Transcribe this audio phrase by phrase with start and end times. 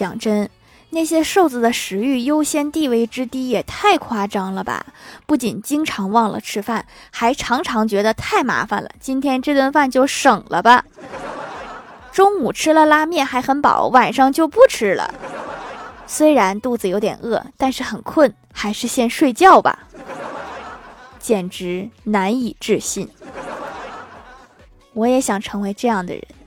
[0.00, 0.48] 讲真
[0.92, 4.86] 那些瘦子的食欲优先地位之低也太夸张了吧
[5.26, 10.86] 不仅经常忘了吃饭还常常觉得太麻烦了今天这顿饭就省了吧。
[12.12, 15.12] 中午吃了拉面还很饱晚上就不吃了。
[16.06, 19.80] 虽然肚子有点饿但是很困还是先睡觉吧。
[21.18, 23.06] 简直难以置信。
[24.94, 26.39] 我也想成为这样的人。